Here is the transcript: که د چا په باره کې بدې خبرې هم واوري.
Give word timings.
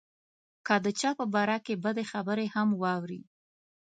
که 0.65 0.75
د 0.85 0.87
چا 0.99 1.09
په 1.19 1.25
باره 1.33 1.57
کې 1.65 1.75
بدې 1.83 2.03
خبرې 2.11 2.45
هم 2.55 2.67
واوري. 2.81 3.21